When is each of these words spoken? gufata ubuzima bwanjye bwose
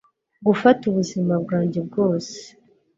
gufata 0.47 0.81
ubuzima 0.91 1.33
bwanjye 1.43 1.79
bwose 1.87 2.35